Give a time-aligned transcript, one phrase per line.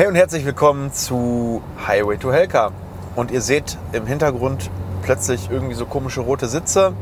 [0.00, 2.70] Hey und herzlich willkommen zu Highway to Helka.
[3.16, 4.70] Und ihr seht im Hintergrund
[5.02, 6.94] plötzlich irgendwie so komische rote Sitze.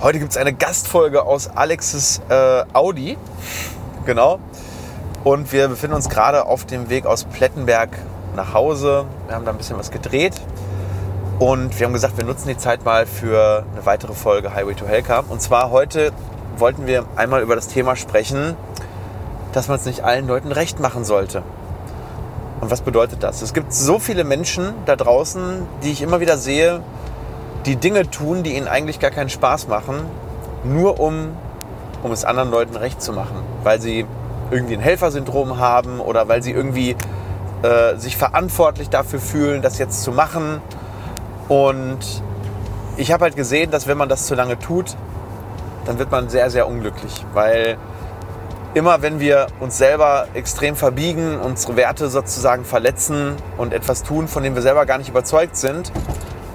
[0.00, 3.18] Heute gibt es eine Gastfolge aus Alexes äh, Audi.
[4.06, 4.38] Genau.
[5.24, 7.88] Und wir befinden uns gerade auf dem Weg aus Plettenberg
[8.36, 9.04] nach Hause.
[9.26, 10.40] Wir haben da ein bisschen was gedreht.
[11.40, 14.86] Und wir haben gesagt, wir nutzen die Zeit mal für eine weitere Folge Highway to
[14.86, 15.24] Helka.
[15.28, 16.12] Und zwar heute
[16.56, 18.56] wollten wir einmal über das Thema sprechen,
[19.52, 21.42] dass man es nicht allen Leuten recht machen sollte.
[22.62, 23.42] Und was bedeutet das?
[23.42, 26.80] Es gibt so viele Menschen da draußen, die ich immer wieder sehe,
[27.66, 29.96] die Dinge tun, die ihnen eigentlich gar keinen Spaß machen,
[30.62, 31.30] nur um,
[32.04, 33.34] um es anderen Leuten recht zu machen.
[33.64, 34.06] Weil sie
[34.52, 36.94] irgendwie ein Helfersyndrom haben oder weil sie irgendwie
[37.62, 40.60] äh, sich verantwortlich dafür fühlen, das jetzt zu machen.
[41.48, 41.98] Und
[42.96, 44.94] ich habe halt gesehen, dass wenn man das zu lange tut,
[45.84, 47.26] dann wird man sehr, sehr unglücklich.
[47.34, 47.76] Weil
[48.74, 54.42] immer wenn wir uns selber extrem verbiegen, unsere Werte sozusagen verletzen und etwas tun, von
[54.42, 55.92] dem wir selber gar nicht überzeugt sind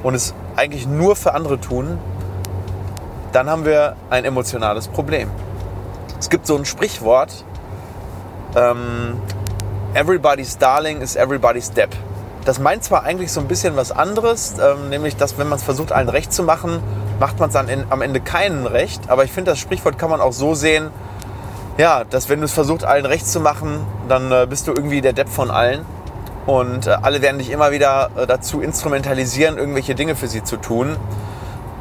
[0.03, 1.99] und es eigentlich nur für andere tun,
[3.33, 5.29] dann haben wir ein emotionales Problem.
[6.19, 7.45] Es gibt so ein Sprichwort,
[8.55, 9.21] ähm,
[9.93, 11.95] everybody's darling is everybody's depp.
[12.45, 15.63] Das meint zwar eigentlich so ein bisschen was anderes, ähm, nämlich dass wenn man es
[15.63, 16.81] versucht, allen recht zu machen,
[17.19, 19.01] macht man es am Ende keinen recht.
[19.09, 20.89] Aber ich finde, das Sprichwort kann man auch so sehen,
[21.77, 25.01] ja, dass wenn du es versuchst, allen recht zu machen, dann äh, bist du irgendwie
[25.01, 25.85] der Depp von allen.
[26.47, 30.57] Und äh, alle werden dich immer wieder äh, dazu instrumentalisieren, irgendwelche Dinge für sie zu
[30.57, 30.95] tun.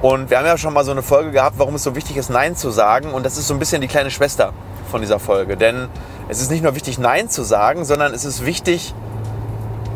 [0.02, 2.28] Und wir haben ja schon mal so eine Folge gehabt, warum es so wichtig ist,
[2.28, 3.12] Nein zu sagen.
[3.12, 4.52] Und das ist so ein bisschen die kleine Schwester
[4.90, 5.56] von dieser Folge.
[5.56, 5.88] Denn
[6.28, 8.92] es ist nicht nur wichtig, Nein zu sagen, sondern es ist wichtig,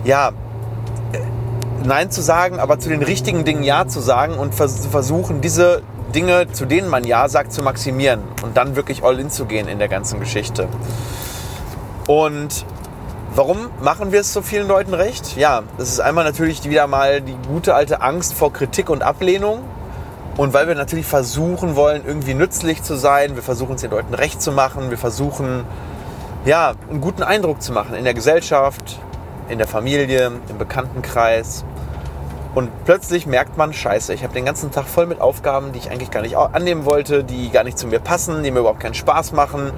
[0.05, 0.28] ja,
[1.12, 1.19] äh,
[1.84, 5.83] Nein zu sagen, aber zu den richtigen Dingen Ja zu sagen und vers versuchen, diese
[6.12, 9.69] Dinge, zu denen man Ja sagt, zu maximieren und dann wirklich all in zu gehen
[9.69, 10.69] in der ganzen Geschichte.
[12.06, 12.65] Und
[13.34, 15.37] warum machen wir es so vielen Leuten recht?
[15.37, 19.60] Ja, das ist einmal natürlich wieder mal die gute alte Angst vor Kritik und Ablehnung.
[20.37, 24.15] Und weil wir natürlich versuchen wollen, irgendwie nützlich zu sein, wir versuchen es den Leuten
[24.15, 25.65] recht zu machen, wir versuchen,
[26.44, 28.99] ja, einen guten Eindruck zu machen in der Gesellschaft,
[29.49, 31.65] in der Familie, im Bekanntenkreis.
[32.55, 35.91] Und plötzlich merkt man, scheiße, ich habe den ganzen Tag voll mit Aufgaben, die ich
[35.91, 38.94] eigentlich gar nicht annehmen wollte, die gar nicht zu mir passen, die mir überhaupt keinen
[38.94, 39.72] Spaß machen.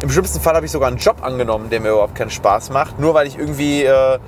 [0.00, 3.00] Im schlimmsten Fall habe ich sogar einen Job angenommen, der mir überhaupt keinen Spaß macht,
[3.00, 4.18] nur weil ich irgendwie äh,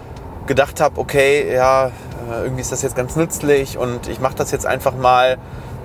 [0.47, 4.51] gedacht habe, okay, ja, äh, irgendwie ist das jetzt ganz nützlich und ich mache das
[4.51, 5.39] jetzt einfach mal,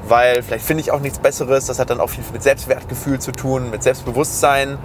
[0.08, 1.66] weil vielleicht finde ich auch nichts Besseres.
[1.66, 4.78] Das hat dann auch viel mit Selbstwertgefühl zu tun, mit Selbstbewusstsein,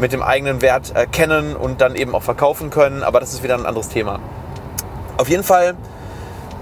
[0.00, 3.02] mit dem eigenen Wert erkennen und dann eben auch verkaufen können.
[3.04, 4.18] Aber das ist wieder ein anderes Thema.
[5.16, 5.74] Auf jeden Fall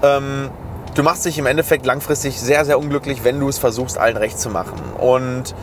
[0.03, 0.49] ähm,
[0.93, 4.39] du machst dich im Endeffekt langfristig sehr, sehr unglücklich, wenn du es versuchst, allen recht
[4.39, 4.79] zu machen.
[4.99, 5.55] Und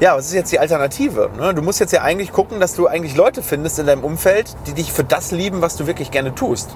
[0.00, 1.30] ja, was ist jetzt die Alternative?
[1.36, 1.54] Ne?
[1.54, 4.74] Du musst jetzt ja eigentlich gucken, dass du eigentlich Leute findest in deinem Umfeld, die
[4.74, 6.70] dich für das lieben, was du wirklich gerne tust.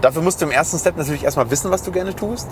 [0.00, 2.48] Dafür musst du im ersten Step natürlich erstmal wissen, was du gerne tust.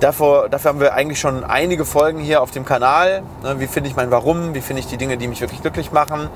[0.00, 3.22] Dafür, dafür haben wir eigentlich schon einige Folgen hier auf dem Kanal.
[3.42, 3.58] Ne?
[3.58, 4.54] Wie finde ich mein Warum?
[4.54, 6.28] Wie finde ich die Dinge, die mich wirklich glücklich machen?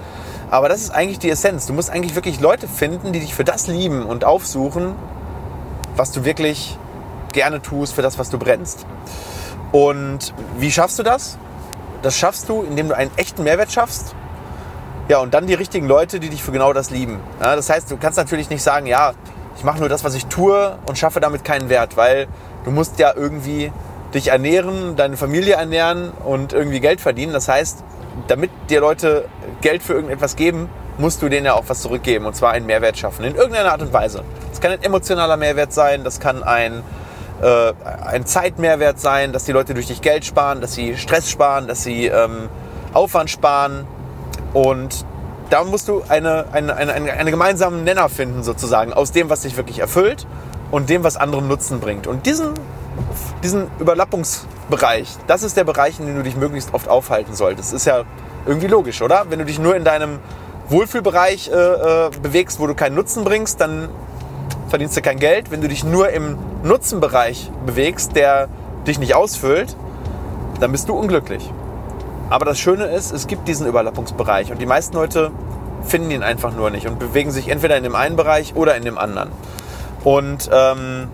[0.50, 1.66] Aber das ist eigentlich die Essenz.
[1.66, 4.94] Du musst eigentlich wirklich Leute finden, die dich für das lieben und aufsuchen,
[5.96, 6.78] was du wirklich
[7.32, 8.86] gerne tust, für das, was du brennst.
[9.72, 11.38] Und wie schaffst du das?
[12.02, 14.14] Das schaffst du, indem du einen echten Mehrwert schaffst.
[15.08, 17.18] Ja, und dann die richtigen Leute, die dich für genau das lieben.
[17.40, 19.12] Ja, das heißt, du kannst natürlich nicht sagen, ja,
[19.56, 22.28] ich mache nur das, was ich tue und schaffe damit keinen Wert, weil
[22.64, 23.72] du musst ja irgendwie
[24.14, 27.32] dich ernähren, deine Familie ernähren und irgendwie Geld verdienen.
[27.32, 27.82] Das heißt,
[28.28, 29.26] damit dir Leute
[29.60, 32.98] Geld für irgendetwas geben, musst du denen ja auch was zurückgeben und zwar einen Mehrwert
[32.98, 34.22] schaffen, in irgendeiner Art und Weise.
[34.50, 36.82] Das kann ein emotionaler Mehrwert sein, das kann ein,
[37.42, 37.72] äh,
[38.04, 41.82] ein Zeitmehrwert sein, dass die Leute durch dich Geld sparen, dass sie Stress sparen, dass
[41.82, 42.48] sie ähm,
[42.92, 43.86] Aufwand sparen
[44.52, 45.04] und
[45.50, 49.56] da musst du eine, eine, eine, eine gemeinsamen Nenner finden sozusagen aus dem, was dich
[49.56, 50.26] wirklich erfüllt
[50.70, 52.06] und dem, was anderen Nutzen bringt.
[52.06, 52.54] Und diesen,
[53.42, 57.74] diesen Überlappungsbereich, das ist der Bereich, in dem du dich möglichst oft aufhalten solltest.
[57.74, 58.04] Ist ja
[58.46, 59.26] irgendwie logisch, oder?
[59.28, 60.20] Wenn du dich nur in deinem
[60.72, 63.88] Wohlfühlbereich äh, äh, bewegst, wo du keinen Nutzen bringst, dann
[64.68, 65.50] verdienst du kein Geld.
[65.50, 68.48] Wenn du dich nur im Nutzenbereich bewegst, der
[68.86, 69.76] dich nicht ausfüllt,
[70.58, 71.48] dann bist du unglücklich.
[72.30, 75.30] Aber das Schöne ist, es gibt diesen Überlappungsbereich und die meisten Leute
[75.84, 78.84] finden ihn einfach nur nicht und bewegen sich entweder in dem einen Bereich oder in
[78.84, 79.30] dem anderen.
[80.04, 81.08] Und ähm,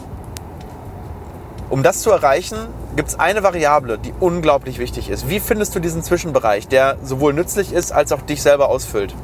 [1.70, 2.56] um das zu erreichen,
[2.96, 5.28] gibt es eine Variable, die unglaublich wichtig ist.
[5.28, 9.14] Wie findest du diesen Zwischenbereich, der sowohl nützlich ist als auch dich selber ausfüllt?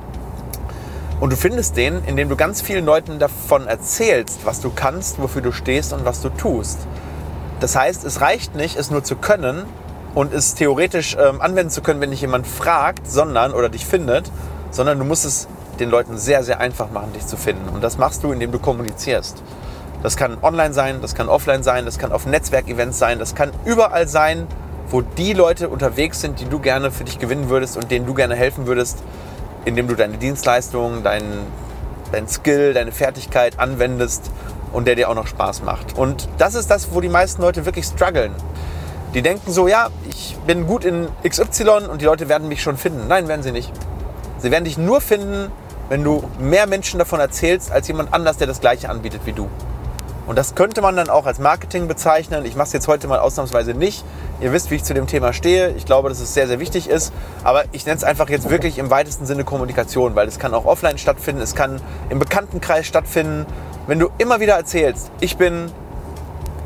[1.21, 5.43] Und du findest den, indem du ganz vielen Leuten davon erzählst, was du kannst, wofür
[5.43, 6.79] du stehst und was du tust.
[7.61, 9.65] Das heißt, es reicht nicht, es nur zu können
[10.15, 14.31] und es theoretisch ähm, anwenden zu können, wenn dich jemand fragt, sondern oder dich findet,
[14.71, 17.69] sondern du musst es den Leuten sehr, sehr einfach machen, dich zu finden.
[17.69, 19.43] Und das machst du, indem du kommunizierst.
[20.03, 23.51] Das kann online sein, das kann offline sein, das kann auf Netzwerkevents sein, das kann
[23.65, 24.47] überall sein,
[24.91, 28.13] wo die Leute unterwegs sind, die du gerne für dich gewinnen würdest und denen du
[28.15, 29.03] gerne helfen würdest,
[29.65, 31.23] indem du deine Dienstleistungen, dein,
[32.13, 34.31] dein Skill, deine Fertigkeit anwendest
[34.73, 35.97] und der dir auch noch Spaß macht.
[35.97, 38.33] Und das ist das, wo die meisten Leute wirklich strugglen.
[39.15, 42.77] Die denken so, ja, ich bin gut in XY und die Leute werden mich schon
[42.77, 43.07] finden.
[43.07, 43.73] Nein, werden sie nicht.
[44.39, 45.53] Sie werden dich nur finden,
[45.89, 49.49] wenn du mehr Menschen davon erzählst, als jemand anders, der das Gleiche anbietet wie du.
[50.27, 52.45] Und das könnte man dann auch als Marketing bezeichnen.
[52.45, 54.05] Ich mache es jetzt heute mal ausnahmsweise nicht.
[54.45, 55.71] Ihr wisst, wie ich zu dem Thema stehe.
[55.71, 57.15] Ich glaube, dass es sehr, sehr wichtig ist.
[57.45, 60.67] Aber ich nenne es einfach jetzt wirklich im weitesten Sinne Kommunikation, weil es kann auch
[60.67, 61.81] offline stattfinden, es kann
[62.11, 63.47] im Bekanntenkreis stattfinden.
[63.87, 65.73] Wenn du immer wieder erzählst, ich bin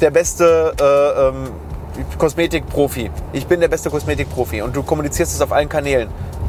[0.01, 1.51] der beste äh, ähm,
[2.19, 6.09] Kosmetikprofi, ich bin der beste Kosmetikprofi und du kommunizierst es auf allen Kanälen,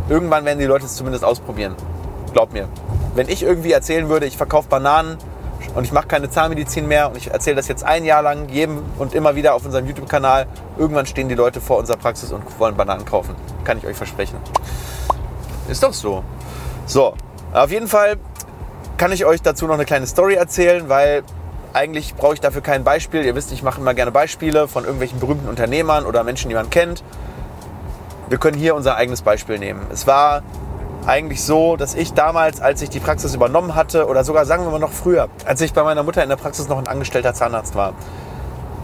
[0.10, 1.76] irgendwann werden die Leute es zumindest ausprobieren.
[2.34, 2.68] Glaub mir.
[3.14, 5.20] Wenn ich irgendwie erzählen würde, ich verkaufe Bananen
[5.75, 8.83] und ich mache keine Zahnmedizin mehr und ich erzähle das jetzt ein Jahr lang jedem
[8.97, 10.47] und immer wieder auf unserem YouTube-Kanal,
[10.77, 13.35] irgendwann stehen die Leute vor unserer Praxis und wollen Bananen kaufen.
[13.63, 14.38] Kann ich euch versprechen.
[15.67, 16.23] Ist doch so.
[16.85, 17.13] So,
[17.53, 18.17] auf jeden Fall
[18.97, 21.23] kann ich euch dazu noch eine kleine Story erzählen, weil
[21.73, 23.23] eigentlich brauche ich dafür kein Beispiel.
[23.23, 26.69] Ihr wisst, ich mache immer gerne Beispiele von irgendwelchen berühmten Unternehmern oder Menschen, die man
[26.69, 27.03] kennt.
[28.27, 29.88] Wir können hier unser eigenes Beispiel nehmen.
[29.91, 30.44] Es war
[31.09, 34.71] eigentlich so, dass ich damals, als ich die Praxis übernommen hatte, oder sogar sagen wir
[34.71, 37.73] mal noch früher, als ich bei meiner Mutter in der Praxis noch ein angestellter Zahnarzt
[37.73, 37.94] war,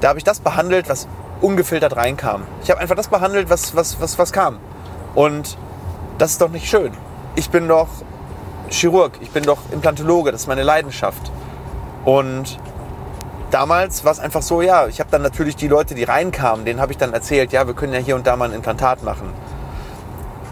[0.02, 1.08] da habe ich das behandelt, was
[1.42, 2.42] ungefiltert reinkam.
[2.64, 4.58] Ich habe einfach das behandelt, was, was, was, was kam.
[5.14, 5.56] Und
[6.18, 6.94] das ist doch nicht schön.
[7.36, 7.90] Ich bin doch
[8.70, 11.32] Chirurg, ich bin doch Implantologe, das ist meine Leidenschaft.
[12.06, 12.58] Und
[13.52, 16.82] damals war es einfach so, ja, ich habe dann natürlich die Leute, die reinkamen, denen
[16.82, 19.32] habe ich dann erzählt, ja, wir können ja hier und da mal ein Implantat machen.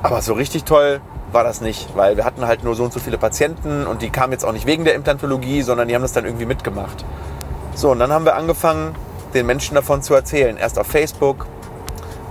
[0.03, 1.01] Aber so richtig toll
[1.33, 4.09] war das nicht, weil wir hatten halt nur so und so viele Patienten und die
[4.09, 7.03] kamen jetzt auch nicht wegen der Implantologie, sondern die haben das dann irgendwie mitgemacht.
[7.75, 8.95] So, und dann haben wir angefangen,
[9.33, 10.57] den Menschen davon zu erzählen.
[10.57, 11.47] Erst auf Facebook,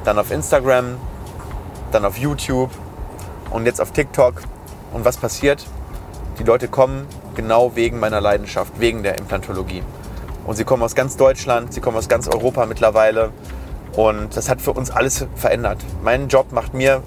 [0.05, 0.97] dann auf Instagram,
[1.91, 2.71] dann auf YouTube
[3.51, 4.43] und jetzt auf TikTok.
[4.93, 5.67] Und was passiert?
[6.39, 9.83] Die Leute kommen genau wegen meiner Leidenschaft, wegen der Implantologie.
[10.47, 13.31] Und sie kommen aus ganz Deutschland, sie kommen aus ganz Europa mittlerweile.
[13.97, 15.79] Und das hat für uns alles verändert.
[16.03, 17.03] Mein Job macht mir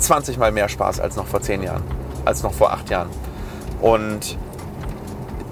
[0.00, 1.82] 20 mal mehr Spaß als noch vor 10 Jahren,
[2.24, 3.08] als noch vor 8 Jahren.
[3.80, 4.36] Und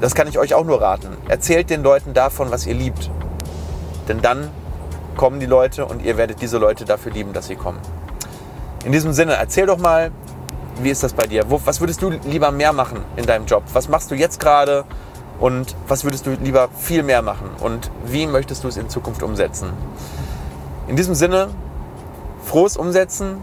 [0.01, 1.17] das kann ich euch auch nur raten.
[1.29, 3.11] Erzählt den Leuten davon, was ihr liebt.
[4.09, 4.49] Denn dann
[5.17, 7.79] kommen die Leute und ihr werdet diese Leute dafür lieben, dass sie kommen.
[8.85, 10.13] In diesem Sinne, erzähl doch mal,
[10.81, 11.45] wie ist das bei dir?
[11.49, 13.65] Was würdest du lieber mehr machen in deinem Job?
[13.73, 14.85] Was machst du jetzt gerade
[15.41, 17.51] und was würdest du lieber viel mehr machen?
[17.61, 19.71] Und wie möchtest du es in Zukunft umsetzen?
[20.87, 21.49] In diesem Sinne,
[22.45, 23.39] frohes Umsetzen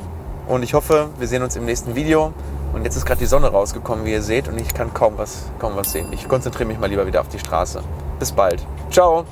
[0.47, 2.33] und ich hoffe, wir sehen uns im nächsten Video.
[2.73, 5.45] Und jetzt ist gerade die Sonne rausgekommen, wie ihr seht, und ich kann kaum was,
[5.59, 6.07] kaum was sehen.
[6.11, 7.81] Ich konzentriere mich mal lieber wieder auf die Straße.
[8.19, 8.65] Bis bald.
[8.91, 9.25] Ciao.